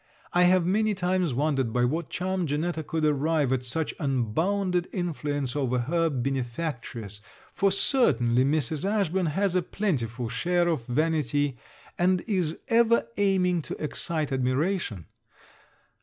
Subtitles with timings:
[0.33, 5.55] I have many times wondered by what charm Janetta could arrive at such unbounded influence
[5.55, 7.21] over her benefactress,
[7.53, 8.83] for certainly Mrs.
[8.83, 11.59] Ashburn has a plentiful share of vanity,
[11.99, 15.05] and is ever aiming to excite admiration.